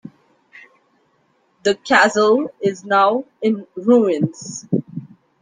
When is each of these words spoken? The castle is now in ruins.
The 1.61 1.75
castle 1.75 2.51
is 2.59 2.83
now 2.83 3.25
in 3.39 3.67
ruins. 3.75 4.65